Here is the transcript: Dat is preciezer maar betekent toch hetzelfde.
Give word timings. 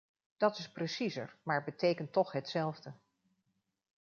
Dat 0.37 0.57
is 0.57 0.71
preciezer 0.71 1.35
maar 1.43 1.63
betekent 1.63 2.11
toch 2.13 2.31
hetzelfde. 2.31 2.93